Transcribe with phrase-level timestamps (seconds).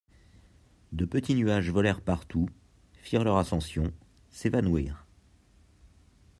[0.93, 2.49] De petits nuages volèrent partout,
[3.03, 3.93] firent leur ascension,
[4.31, 5.05] s'évanouirent.